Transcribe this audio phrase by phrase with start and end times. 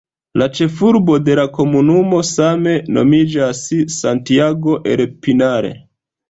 [0.41, 3.61] La ĉefurbo de la komunumo same nomiĝas
[3.99, 5.71] "Santiago el Pinar".